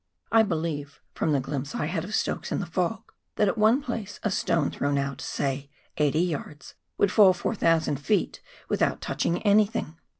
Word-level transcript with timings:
I 0.31 0.41
believe, 0.41 0.99
from 1.13 1.31
the 1.31 1.39
glimpse 1.39 1.75
I 1.75 1.85
had 1.85 2.03
of 2.03 2.15
Stokes 2.15 2.51
in 2.51 2.59
the 2.59 2.65
fog, 2.65 3.11
that 3.35 3.47
at 3.47 3.55
one 3.55 3.83
place 3.83 4.19
a 4.23 4.31
stone 4.31 4.71
thrown 4.71 4.97
out, 4.97 5.21
say, 5.21 5.69
eighty 5.97 6.21
yards, 6.21 6.73
would 6.97 7.11
fall 7.11 7.33
4,000 7.33 7.99
ft. 7.99 8.39
without 8.67 8.99
touching 8.99 9.43
anything. 9.43 9.99